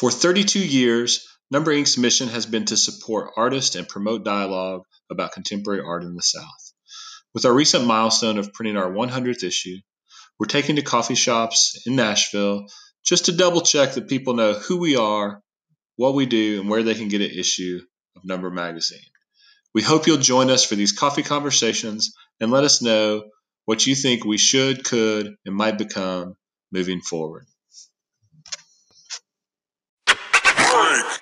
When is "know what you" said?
22.80-23.94